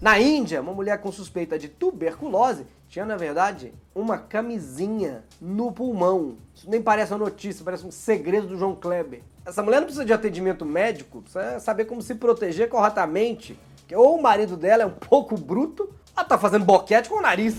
Na 0.00 0.20
Índia, 0.20 0.60
uma 0.60 0.72
mulher 0.72 1.00
com 1.00 1.10
suspeita 1.10 1.58
de 1.58 1.68
tuberculose 1.68 2.66
tinha, 2.88 3.04
na 3.04 3.16
verdade, 3.16 3.72
uma 3.94 4.18
camisinha 4.18 5.24
no 5.40 5.72
pulmão. 5.72 6.36
Isso 6.54 6.70
nem 6.70 6.80
parece 6.80 7.12
uma 7.12 7.18
notícia, 7.18 7.64
parece 7.64 7.86
um 7.86 7.90
segredo 7.90 8.46
do 8.46 8.56
João 8.56 8.74
Kleber. 8.74 9.22
Essa 9.44 9.62
mulher 9.62 9.78
não 9.78 9.84
precisa 9.84 10.04
de 10.04 10.12
atendimento 10.12 10.64
médico, 10.64 11.22
precisa 11.22 11.60
saber 11.60 11.84
como 11.84 12.02
se 12.02 12.14
proteger 12.14 12.68
corretamente. 12.68 13.58
Ou 13.92 14.16
o 14.16 14.22
marido 14.22 14.56
dela 14.56 14.82
é 14.82 14.86
um 14.86 14.90
pouco 14.90 15.36
bruto, 15.36 15.88
ela 16.16 16.24
tá 16.24 16.38
fazendo 16.38 16.64
boquete 16.64 17.08
com 17.08 17.16
o 17.16 17.22
nariz. 17.22 17.54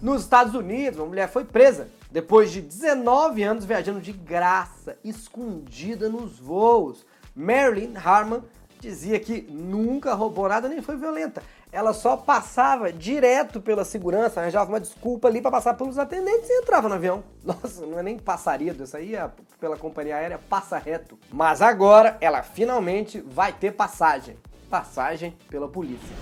Nos 0.00 0.22
Estados 0.22 0.54
Unidos, 0.54 0.98
uma 0.98 1.06
mulher 1.06 1.28
foi 1.28 1.44
presa 1.44 1.88
depois 2.10 2.50
de 2.50 2.60
19 2.60 3.42
anos 3.42 3.64
viajando 3.64 4.00
de 4.00 4.12
graça, 4.12 4.98
escondida 5.04 6.08
nos 6.08 6.38
voos. 6.38 7.06
Marilyn 7.34 7.96
Harman 7.96 8.42
dizia 8.80 9.18
que 9.20 9.42
nunca 9.48 10.12
roubou 10.12 10.48
nada 10.48 10.68
nem 10.68 10.82
foi 10.82 10.96
violenta. 10.96 11.42
Ela 11.72 11.94
só 11.94 12.18
passava 12.18 12.92
direto 12.92 13.58
pela 13.58 13.82
segurança, 13.82 14.42
arranjava 14.42 14.70
uma 14.70 14.78
desculpa 14.78 15.26
ali 15.26 15.40
para 15.40 15.50
passar 15.50 15.72
pelos 15.72 15.96
atendentes 15.96 16.50
e 16.50 16.60
entrava 16.60 16.86
no 16.86 16.96
avião. 16.96 17.24
Nossa, 17.42 17.86
não 17.86 17.98
é 17.98 18.02
nem 18.02 18.18
passaria, 18.18 18.76
isso 18.78 18.94
aí 18.94 19.14
é 19.14 19.30
pela 19.58 19.78
companhia 19.78 20.16
aérea 20.16 20.38
passa 20.50 20.76
reto. 20.76 21.18
Mas 21.32 21.62
agora 21.62 22.18
ela 22.20 22.42
finalmente 22.42 23.22
vai 23.22 23.54
ter 23.54 23.72
passagem. 23.72 24.36
Passagem 24.68 25.34
pela 25.48 25.66
polícia. 25.66 26.14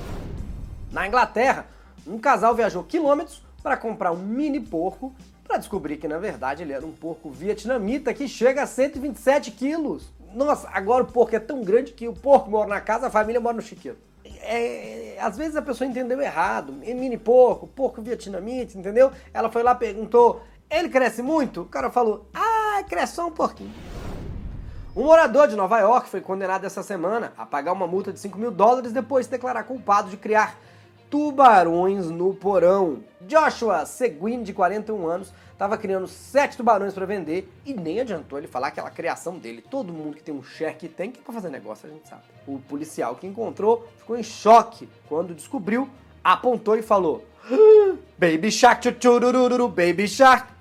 Na 0.93 1.09
Inglaterra, 1.09 1.67
um 2.07 2.17
casal 2.17 2.55
viajou 2.55 2.85
quilômetros 2.85 3.43
para 3.61 3.77
comprar 3.77 4.13
um 4.13 4.19
mini 4.19 4.61
porco 4.61 5.13
para 5.43 5.59
descobrir 5.59 5.97
que 5.97 6.07
na 6.07 6.19
verdade 6.19 6.63
ele 6.63 6.73
era 6.73 6.87
um 6.87 6.93
porco 6.93 7.29
vietnamita 7.29 8.15
que 8.15 8.29
chega 8.29 8.63
a 8.63 8.67
127 8.69 9.51
quilos. 9.51 10.13
Nossa, 10.33 10.69
agora 10.73 11.03
o 11.03 11.11
porco 11.11 11.35
é 11.35 11.41
tão 11.41 11.61
grande 11.63 11.91
que 11.91 12.07
o 12.07 12.15
porco 12.15 12.49
mora 12.49 12.69
na 12.69 12.81
casa, 12.81 13.09
a 13.09 13.11
família 13.11 13.41
mora 13.41 13.57
no 13.57 13.63
chiqueiro. 13.63 13.99
É, 14.43 15.17
às 15.21 15.37
vezes 15.37 15.57
a 15.57 15.63
pessoa 15.63 15.89
entendeu 15.89 16.21
errado. 16.21 16.73
Mini 16.73 17.19
porco, 17.19 17.67
porco 17.67 18.03
vietnamita, 18.03 18.79
entendeu? 18.79 19.13
Ela 19.33 19.51
foi 19.51 19.63
lá 19.63 19.75
perguntou: 19.75 20.43
ele 20.71 20.89
cresce 20.89 21.23
muito? 21.23 21.63
O 21.63 21.67
cara 21.67 21.91
falou: 21.91 22.27
ah, 22.35 22.83
cresce 22.89 23.17
só 23.17 23.27
um 23.27 23.33
pouquinho. 23.33 23.73
Um 24.95 25.05
morador 25.05 25.47
de 25.47 25.55
Nova 25.55 25.79
York 25.79 26.09
foi 26.09 26.21
condenado 26.21 26.65
essa 26.65 26.83
semana 26.83 27.33
a 27.39 27.47
pagar 27.47 27.73
uma 27.73 27.87
multa 27.87 28.13
de 28.13 28.19
5 28.19 28.37
mil 28.37 28.51
dólares 28.51 28.91
depois 28.93 29.27
de 29.27 29.31
declarar 29.31 29.63
culpado 29.63 30.11
de 30.11 30.17
criar 30.17 30.59
tubarões 31.11 32.09
no 32.09 32.33
porão. 32.33 33.03
Joshua 33.23 33.85
Seguin, 33.85 34.43
de 34.43 34.55
41 34.55 35.07
anos, 35.07 35.35
estava 35.53 35.77
criando 35.77 36.07
sete 36.07 36.57
tubarões 36.57 36.95
para 36.95 37.05
vender 37.05 37.53
e 37.67 37.75
nem 37.75 38.01
adiantou 38.01 38.39
ele 38.39 38.47
falar 38.47 38.69
aquela 38.69 38.91
criação 38.91 39.37
dele. 39.37 39.63
Todo 39.69 39.93
mundo 39.93 40.17
que 40.17 40.23
tem 40.23 40.35
um 40.35 40.43
share 40.43 40.77
que 40.77 40.89
tem, 40.89 41.11
que 41.11 41.21
para 41.21 41.35
fazer 41.35 41.51
negócio, 41.51 41.89
a 41.89 41.93
gente 41.93 42.09
sabe. 42.09 42.23
O 42.47 42.59
policial 42.61 43.17
que 43.17 43.27
encontrou 43.27 43.87
ficou 43.99 44.17
em 44.17 44.23
choque 44.23 44.89
quando 45.09 45.35
descobriu, 45.35 45.91
apontou 46.25 46.77
e 46.77 46.83
falou: 46.83 47.25
ah, 47.51 47.97
Baby 48.17 48.51
Shark, 48.51 48.89
Baby 49.69 50.09
Shark. 50.09 50.60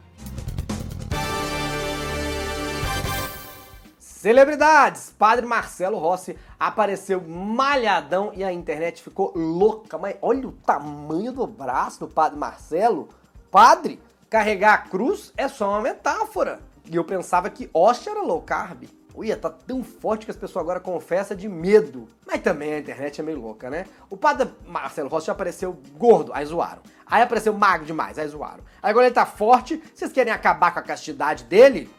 Celebridades! 4.19 5.15
Padre 5.17 5.45
Marcelo 5.45 5.97
Rossi 5.97 6.38
apareceu 6.59 7.21
malhadão 7.25 8.33
e 8.35 8.43
a 8.43 8.51
internet 8.51 9.01
ficou 9.01 9.31
louca. 9.33 9.97
Mas 9.97 10.17
olha 10.21 10.45
o 10.45 10.51
tamanho 10.51 11.31
do 11.31 11.47
braço 11.47 12.01
do 12.01 12.07
Padre 12.09 12.38
Marcelo. 12.38 13.07
Padre, 13.49 13.97
carregar 14.29 14.73
a 14.73 14.77
cruz 14.79 15.31
é 15.38 15.47
só 15.47 15.69
uma 15.69 15.79
metáfora. 15.79 16.59
E 16.83 16.97
eu 16.97 17.05
pensava 17.05 17.49
que 17.49 17.69
hóstia 17.73 18.09
era 18.09 18.21
low 18.21 18.41
carb. 18.41 18.89
Uia, 19.15 19.38
tá 19.38 19.49
tão 19.49 19.81
forte 19.85 20.25
que 20.25 20.31
as 20.31 20.38
pessoas 20.38 20.63
agora 20.63 20.81
confessam 20.81 21.38
de 21.38 21.47
medo. 21.47 22.05
Mas 22.27 22.41
também 22.41 22.73
a 22.73 22.79
internet 22.79 23.21
é 23.21 23.23
meio 23.23 23.39
louca, 23.39 23.69
né? 23.69 23.85
O 24.09 24.17
padre 24.17 24.49
Marcelo 24.67 25.07
Rossi 25.07 25.27
já 25.27 25.31
apareceu 25.31 25.81
gordo, 25.97 26.33
aí 26.33 26.45
zoaram. 26.45 26.81
Aí 27.05 27.21
apareceu 27.21 27.53
magro 27.53 27.85
demais, 27.85 28.19
aí 28.19 28.27
zoaram. 28.27 28.65
Agora 28.83 29.05
ele 29.07 29.15
tá 29.15 29.25
forte, 29.25 29.81
vocês 29.95 30.11
querem 30.11 30.33
acabar 30.33 30.73
com 30.73 30.79
a 30.79 30.83
castidade 30.83 31.45
dele? 31.45 31.89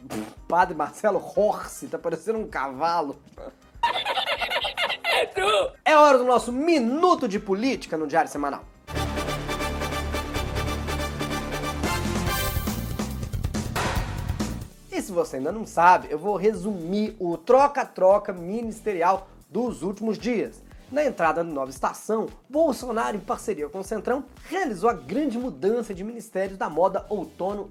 Padre 0.51 0.75
Marcelo 0.75 1.17
Rossi, 1.17 1.87
tá 1.87 1.97
parecendo 1.97 2.37
um 2.37 2.45
cavalo. 2.45 3.15
É 5.85 5.95
hora 5.95 6.17
do 6.17 6.25
nosso 6.25 6.51
minuto 6.51 7.25
de 7.25 7.39
política 7.39 7.97
no 7.97 8.05
Diário 8.05 8.29
Semanal. 8.29 8.65
E 14.91 15.01
se 15.01 15.13
você 15.13 15.37
ainda 15.37 15.53
não 15.53 15.65
sabe, 15.65 16.09
eu 16.11 16.19
vou 16.19 16.35
resumir 16.35 17.15
o 17.17 17.37
troca-troca 17.37 18.33
ministerial 18.33 19.29
dos 19.49 19.81
últimos 19.81 20.19
dias. 20.19 20.61
Na 20.91 21.05
entrada 21.05 21.45
da 21.45 21.49
nova 21.49 21.71
estação, 21.71 22.27
Bolsonaro, 22.49 23.15
em 23.15 23.21
parceria 23.21 23.69
com 23.69 23.79
o 23.79 23.83
Centrão, 23.85 24.25
realizou 24.49 24.89
a 24.89 24.93
grande 24.93 25.39
mudança 25.39 25.93
de 25.93 26.03
ministérios 26.03 26.57
da 26.57 26.69
moda 26.69 27.05
outono 27.07 27.69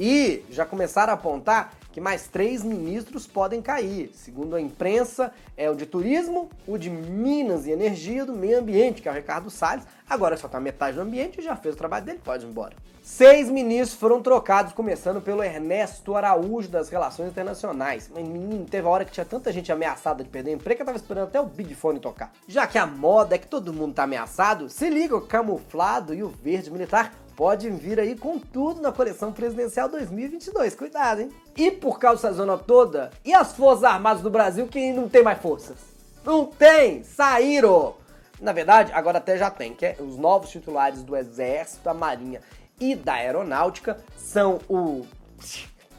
e 0.00 0.42
já 0.48 0.64
começaram 0.64 1.12
a 1.12 1.14
apontar 1.14 1.74
que 1.92 2.00
mais 2.00 2.26
três 2.26 2.64
ministros 2.64 3.26
podem 3.26 3.60
cair. 3.60 4.10
Segundo 4.14 4.56
a 4.56 4.60
imprensa, 4.60 5.30
é 5.56 5.68
o 5.68 5.74
de 5.74 5.84
turismo, 5.84 6.48
o 6.66 6.78
de 6.78 6.88
Minas 6.88 7.66
e 7.66 7.70
Energia, 7.70 8.24
do 8.24 8.32
meio 8.32 8.58
ambiente, 8.60 9.02
que 9.02 9.08
é 9.08 9.12
o 9.12 9.14
Ricardo 9.14 9.50
Salles. 9.50 9.84
Agora 10.08 10.36
só 10.36 10.48
tá 10.48 10.58
metade 10.58 10.96
do 10.96 11.02
ambiente 11.02 11.40
e 11.40 11.42
já 11.42 11.54
fez 11.54 11.74
o 11.74 11.78
trabalho 11.78 12.06
dele, 12.06 12.20
pode 12.24 12.46
ir 12.46 12.48
embora. 12.48 12.74
Seis 13.02 13.50
ministros 13.50 13.98
foram 13.98 14.22
trocados, 14.22 14.72
começando 14.72 15.20
pelo 15.20 15.42
Ernesto 15.42 16.14
Araújo 16.14 16.68
das 16.68 16.88
Relações 16.88 17.30
Internacionais. 17.30 18.10
Mas 18.12 18.26
menino, 18.26 18.64
teve 18.66 18.86
a 18.86 18.90
hora 18.90 19.04
que 19.04 19.12
tinha 19.12 19.26
tanta 19.26 19.52
gente 19.52 19.72
ameaçada 19.72 20.22
de 20.22 20.30
perder 20.30 20.52
emprego 20.52 20.76
que 20.76 20.82
eu 20.82 20.86
tava 20.86 20.98
esperando 20.98 21.28
até 21.28 21.40
o 21.40 21.46
Big 21.46 21.74
Fone 21.74 21.98
tocar. 21.98 22.32
Já 22.46 22.66
que 22.66 22.78
a 22.78 22.86
moda 22.86 23.34
é 23.34 23.38
que 23.38 23.48
todo 23.48 23.72
mundo 23.72 23.94
tá 23.94 24.04
ameaçado, 24.04 24.68
se 24.68 24.88
liga 24.88 25.16
o 25.16 25.26
camuflado 25.26 26.14
e 26.14 26.22
o 26.22 26.28
verde 26.28 26.70
militar 26.70 27.12
pode 27.36 27.70
vir 27.70 27.98
aí 27.98 28.16
com 28.16 28.38
tudo 28.38 28.80
na 28.80 28.92
coleção 28.92 29.32
presidencial 29.32 29.88
2022. 29.88 30.74
Cuidado, 30.74 31.22
hein? 31.22 31.30
E 31.56 31.70
por 31.70 31.98
causa 31.98 32.22
dessa 32.22 32.34
zona 32.34 32.58
toda, 32.58 33.10
e 33.24 33.32
as 33.32 33.52
Forças 33.52 33.84
Armadas 33.84 34.22
do 34.22 34.30
Brasil 34.30 34.66
que 34.66 34.92
não 34.92 35.08
tem 35.08 35.22
mais 35.22 35.38
forças? 35.40 35.76
Não 36.24 36.46
tem! 36.46 37.02
Saíram! 37.02 37.94
Na 38.40 38.52
verdade, 38.52 38.92
agora 38.92 39.18
até 39.18 39.36
já 39.36 39.50
tem, 39.50 39.74
que 39.74 39.84
é 39.84 39.96
os 40.00 40.16
novos 40.16 40.50
titulares 40.50 41.02
do 41.02 41.16
Exército, 41.16 41.84
da 41.84 41.92
Marinha 41.92 42.40
e 42.80 42.94
da 42.94 43.14
Aeronáutica 43.14 43.98
são 44.16 44.58
o 44.68 45.04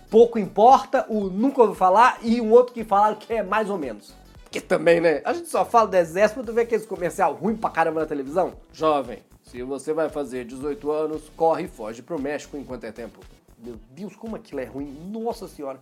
pouco 0.10 0.38
importa, 0.38 1.06
o 1.08 1.30
nunca 1.30 1.62
ouviu 1.62 1.76
falar 1.76 2.18
e 2.22 2.42
um 2.42 2.52
outro 2.52 2.74
que 2.74 2.84
falaram 2.84 3.16
que 3.16 3.34
é 3.34 3.44
mais 3.44 3.70
ou 3.70 3.78
menos. 3.78 4.14
Que 4.50 4.60
também, 4.60 5.00
né? 5.00 5.22
A 5.24 5.32
gente 5.32 5.48
só 5.48 5.64
fala 5.64 5.88
do 5.88 5.96
exército, 5.96 6.44
tu 6.44 6.52
vê 6.52 6.62
aqueles 6.62 6.86
comercial 6.86 7.34
ruim 7.34 7.56
pra 7.56 7.70
caramba 7.70 8.02
na 8.02 8.06
televisão? 8.06 8.54
Jovem, 8.74 9.20
se 9.51 9.62
você 9.63 9.91
vai 9.91 10.08
fazer 10.08 10.46
18 10.46 10.89
anos, 10.89 11.29
corre 11.36 11.65
e 11.65 11.67
foge 11.67 12.01
pro 12.01 12.17
México 12.17 12.55
enquanto 12.55 12.86
é 12.86 12.91
tempo. 12.91 13.20
Meu 13.62 13.75
Deus, 13.91 14.15
como 14.15 14.38
aquilo 14.38 14.62
é 14.62 14.63
ruim. 14.63 14.96
Nossa 15.12 15.46
senhora. 15.46 15.77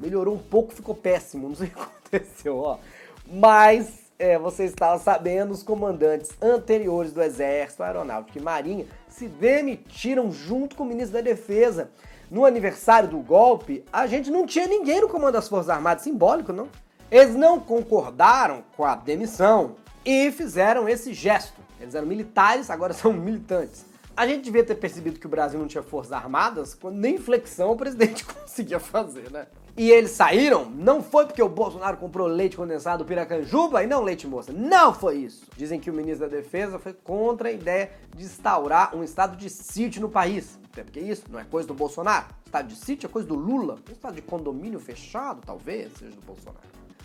Melhorou 0.00 0.34
um 0.34 0.38
pouco, 0.38 0.72
ficou 0.72 0.94
péssimo. 0.94 1.46
Não 1.50 1.54
sei 1.54 1.66
o 1.66 1.70
que 1.70 1.80
aconteceu, 2.16 2.56
ó. 2.56 2.78
Mas 3.30 4.10
é, 4.18 4.38
você 4.38 4.64
estava 4.64 4.98
sabendo, 4.98 5.52
os 5.52 5.62
comandantes 5.62 6.30
anteriores 6.40 7.12
do 7.12 7.22
Exército, 7.22 7.82
Aeronáutica 7.82 8.38
e 8.38 8.42
Marinha 8.42 8.86
se 9.06 9.28
demitiram 9.28 10.32
junto 10.32 10.74
com 10.74 10.84
o 10.84 10.86
ministro 10.86 11.12
da 11.12 11.20
Defesa. 11.20 11.90
No 12.30 12.46
aniversário 12.46 13.10
do 13.10 13.18
golpe, 13.18 13.84
a 13.92 14.06
gente 14.06 14.30
não 14.30 14.46
tinha 14.46 14.66
ninguém 14.66 14.98
no 14.98 15.10
comando 15.10 15.34
das 15.34 15.46
Forças 15.46 15.68
Armadas, 15.68 16.04
simbólico, 16.04 16.54
não? 16.54 16.70
Eles 17.10 17.34
não 17.34 17.60
concordaram 17.60 18.64
com 18.74 18.84
a 18.86 18.94
demissão 18.94 19.76
e 20.06 20.32
fizeram 20.32 20.88
esse 20.88 21.12
gesto. 21.12 21.60
Eles 21.80 21.94
eram 21.94 22.06
militares, 22.06 22.70
agora 22.70 22.92
são 22.94 23.12
militantes. 23.12 23.84
A 24.16 24.26
gente 24.26 24.44
devia 24.44 24.62
ter 24.62 24.74
percebido 24.74 25.18
que 25.18 25.26
o 25.26 25.30
Brasil 25.30 25.58
não 25.58 25.66
tinha 25.66 25.82
forças 25.82 26.12
armadas 26.12 26.74
quando 26.74 26.96
nem 26.96 27.16
flexão 27.16 27.70
o 27.70 27.76
presidente 27.76 28.24
conseguia 28.26 28.78
fazer, 28.78 29.30
né? 29.30 29.46
E 29.76 29.90
eles 29.90 30.10
saíram, 30.10 30.66
não 30.66 31.02
foi 31.02 31.24
porque 31.24 31.42
o 31.42 31.48
Bolsonaro 31.48 31.96
comprou 31.96 32.26
leite 32.26 32.56
condensado 32.56 33.04
Piracanjuba 33.04 33.82
e 33.82 33.86
não 33.86 34.02
leite 34.02 34.26
moça. 34.26 34.52
Não 34.52 34.92
foi 34.92 35.18
isso. 35.18 35.46
Dizem 35.56 35.78
que 35.80 35.88
o 35.88 35.94
ministro 35.94 36.28
da 36.28 36.36
Defesa 36.36 36.78
foi 36.78 36.92
contra 36.92 37.48
a 37.48 37.52
ideia 37.52 37.90
de 38.14 38.24
instaurar 38.24 38.94
um 38.94 39.02
estado 39.02 39.36
de 39.36 39.48
sítio 39.48 40.02
no 40.02 40.10
país. 40.10 40.58
Até 40.70 40.82
porque 40.82 41.00
isso 41.00 41.24
não 41.30 41.38
é 41.38 41.44
coisa 41.44 41.68
do 41.68 41.74
Bolsonaro. 41.74 42.26
Estado 42.44 42.66
de 42.66 42.76
sítio 42.76 43.06
é 43.06 43.10
coisa 43.10 43.26
do 43.26 43.36
Lula. 43.36 43.78
Um 43.88 43.92
estado 43.92 44.16
de 44.16 44.22
condomínio 44.22 44.80
fechado, 44.80 45.40
talvez, 45.46 45.92
seja 45.98 46.14
do 46.14 46.22
Bolsonaro. 46.22 46.58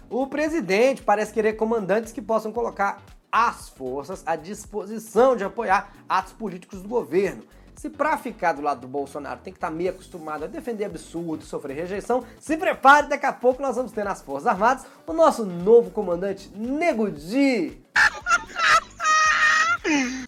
O 0.09 0.27
presidente 0.27 1.01
parece 1.01 1.31
querer 1.31 1.53
comandantes 1.53 2.11
que 2.11 2.21
possam 2.21 2.51
colocar 2.51 3.01
as 3.35 3.67
forças 3.67 4.23
à 4.25 4.37
disposição 4.37 5.35
de 5.35 5.43
apoiar 5.43 5.91
atos 6.07 6.31
políticos 6.31 6.81
do 6.81 6.87
governo. 6.87 7.43
Se 7.75 7.89
para 7.89 8.17
ficar 8.17 8.53
do 8.53 8.61
lado 8.61 8.79
do 8.79 8.87
Bolsonaro 8.87 9.41
tem 9.43 9.51
que 9.51 9.57
estar 9.57 9.67
tá 9.67 9.73
meio 9.73 9.89
acostumado 9.89 10.45
a 10.45 10.47
defender 10.47 10.85
absurdos, 10.85 11.49
sofrer 11.49 11.75
rejeição, 11.75 12.23
se 12.39 12.55
prepare, 12.55 13.09
daqui 13.09 13.25
a 13.25 13.33
pouco 13.33 13.61
nós 13.61 13.75
vamos 13.75 13.91
ter 13.91 14.05
nas 14.05 14.21
Forças 14.21 14.47
Armadas 14.47 14.85
o 15.05 15.11
nosso 15.11 15.45
novo 15.45 15.91
comandante 15.91 16.49
Nego. 16.55 17.11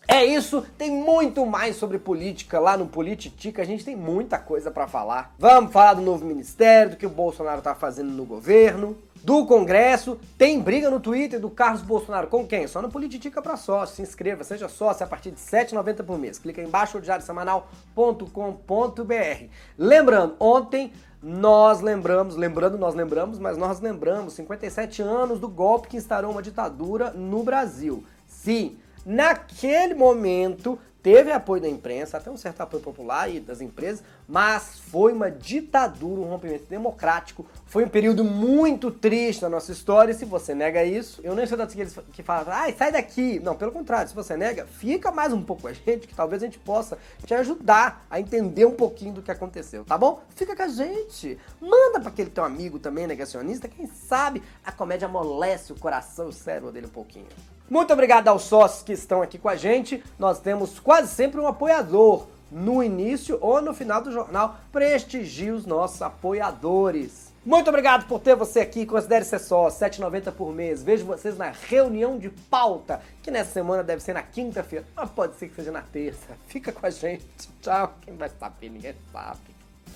É 0.08 0.26
isso, 0.26 0.66
tem 0.78 0.92
muito 0.92 1.46
mais 1.46 1.76
sobre 1.76 2.00
política 2.00 2.60
lá 2.60 2.78
no 2.78 2.88
Polititica, 2.88 3.62
a 3.62 3.66
gente 3.66 3.84
tem 3.84 3.96
muita 3.96 4.38
coisa 4.38 4.72
para 4.72 4.88
falar. 4.88 5.34
Vamos 5.38 5.72
falar 5.72 5.96
do 5.96 6.02
novo 6.02 6.26
ministério, 6.26 6.92
do 6.92 6.98
que 6.98 7.06
o 7.06 7.10
Bolsonaro 7.10 7.62
tá 7.62 7.76
fazendo 7.76 8.12
no 8.12 8.26
governo 8.26 8.98
do 9.24 9.46
Congresso. 9.46 10.20
Tem 10.38 10.60
briga 10.60 10.90
no 10.90 11.00
Twitter 11.00 11.40
do 11.40 11.50
Carlos 11.50 11.82
Bolsonaro 11.82 12.28
com 12.28 12.48
quem? 12.48 12.68
Só 12.68 12.82
no 12.82 12.90
Polititica 12.90 13.42
para 13.42 13.58
sócio. 13.58 13.98
Se 13.98 14.02
inscreva, 14.02 14.44
seja 14.44 14.70
sócio 14.70 15.04
a 15.04 15.08
partir 15.08 15.32
de 15.32 15.42
R$ 15.42 15.66
7,90 15.66 16.04
por 16.04 16.18
mês. 16.18 16.40
Clica 16.40 16.62
aí 16.62 16.68
embaixo, 16.68 17.02
diariosemanal.com.br. 17.02 19.46
Lembrando, 19.78 20.36
ontem 20.40 20.94
nós 21.22 21.82
lembramos, 21.82 22.36
lembrando, 22.36 22.78
nós 22.78 22.96
lembramos, 22.96 23.40
mas 23.40 23.58
nós 23.58 23.82
lembramos 23.82 24.34
57 24.34 25.02
anos 25.02 25.40
do 25.40 25.50
golpe 25.50 25.90
que 25.90 25.98
instaurou 25.98 26.32
uma 26.32 26.42
ditadura 26.42 27.12
no 27.12 27.44
Brasil. 27.44 28.04
Sim, 28.28 28.78
naquele 29.08 29.94
momento 29.94 30.78
teve 31.02 31.32
apoio 31.32 31.62
da 31.62 31.70
imprensa, 31.70 32.18
até 32.18 32.30
um 32.30 32.36
certo 32.36 32.60
apoio 32.60 32.84
popular 32.84 33.34
e 33.34 33.40
das 33.40 33.62
empresas, 33.62 34.04
mas 34.28 34.78
foi 34.78 35.14
uma 35.14 35.32
ditadura, 35.32 36.20
um 36.20 36.26
rompimento 36.26 36.66
democrático. 36.66 37.46
Foi 37.66 37.86
um 37.86 37.88
período 37.88 38.26
muito 38.26 38.92
triste 38.92 39.42
na 39.42 39.48
nossa 39.48 39.72
história. 39.72 40.12
E 40.12 40.16
se 40.16 40.26
você 40.26 40.54
nega 40.54 40.84
isso, 40.84 41.22
eu 41.24 41.34
nem 41.34 41.48
sou 41.48 41.58
daqueles 41.58 41.98
que 42.12 42.22
falam, 42.22 42.52
ai, 42.54 42.76
sai 42.78 42.92
daqui. 42.92 43.40
Não, 43.40 43.56
pelo 43.56 43.72
contrário, 43.72 44.10
se 44.10 44.16
você 44.16 44.36
nega, 44.36 44.66
fica 44.66 45.10
mais 45.10 45.32
um 45.32 45.42
pouco 45.42 45.62
com 45.62 45.68
a 45.70 45.74
gente, 45.74 46.10
que 46.10 46.14
talvez 46.14 46.44
a 46.44 46.46
gente 46.46 46.60
possa 46.60 46.98
te 47.26 47.34
ajudar 47.34 48.06
a 48.10 48.20
entender 48.20 48.66
um 48.66 48.76
pouquinho 48.76 49.14
do 49.14 49.22
que 49.22 49.32
aconteceu, 49.32 49.86
tá 49.86 49.98
bom? 49.98 50.22
Fica 50.36 50.58
com 50.58 50.64
a 50.64 50.68
gente. 50.68 51.40
Manda 51.62 52.02
para 52.02 52.10
aquele 52.10 52.30
teu 52.30 52.44
amigo 52.44 52.80
também 52.80 53.08
negacionista, 53.08 53.70
quem 53.70 53.88
sabe 53.88 54.44
a 54.66 54.74
comédia 54.74 55.06
amolece 55.06 55.72
o 55.72 55.80
coração 55.80 56.26
e 56.26 56.30
o 56.30 56.34
cérebro 56.34 56.70
dele 56.70 56.88
um 56.88 56.90
pouquinho. 56.90 57.28
Muito 57.70 57.92
obrigado 57.92 58.30
aos 58.30 58.44
sócios 58.44 58.82
que 58.82 58.94
estão 58.94 59.22
aqui 59.22 59.38
com 59.38 59.50
a 59.50 59.56
gente. 59.56 60.02
Nós 60.18 60.40
temos 60.40 60.80
quase 60.80 61.14
sempre 61.14 61.40
um 61.40 61.48
apoiador 61.48 62.26
no 62.50 62.82
início 62.82 63.38
ou 63.42 63.62
no 63.62 63.74
final 63.74 64.02
do 64.02 64.12
jornal. 64.12 64.58
Prestigie 64.72 65.52
os 65.52 65.66
nossos 65.66 66.02
apoiadores. 66.02 67.28
Muito 67.46 67.70
obrigado 67.70 68.08
por 68.08 68.20
ter 68.20 68.36
você 68.36 68.62
aqui. 68.62 68.86
Considere 68.86 69.26
ser 69.26 69.40
só, 69.40 69.66
R$ 69.66 69.72
7,90 69.72 70.32
por 70.32 70.54
mês. 70.54 70.82
Vejo 70.82 71.06
vocês 71.06 71.38
na 71.38 71.50
reunião 71.50 72.18
de 72.18 72.30
pauta, 72.30 73.02
que 73.22 73.32
nessa 73.32 73.52
semana 73.52 73.84
deve 73.84 74.02
ser 74.02 74.14
na 74.14 74.24
quinta-feira, 74.24 74.86
pode 75.16 75.36
ser 75.36 75.50
que 75.50 75.56
seja 75.56 75.72
na 75.72 75.82
terça. 75.82 76.38
Fica 76.48 76.72
com 76.72 76.86
a 76.86 76.90
gente. 76.90 77.26
Tchau. 77.62 77.94
Quem 78.02 78.16
vai 78.16 78.30
saber? 78.30 78.70
Ninguém 78.70 78.96
sabe. 79.12 79.57